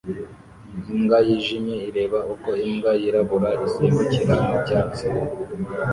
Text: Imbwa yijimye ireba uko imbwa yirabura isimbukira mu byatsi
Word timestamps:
Imbwa 0.95 1.17
yijimye 1.27 1.75
ireba 1.89 2.19
uko 2.33 2.49
imbwa 2.67 2.91
yirabura 3.01 3.49
isimbukira 3.65 4.33
mu 4.47 4.55
byatsi 4.63 5.05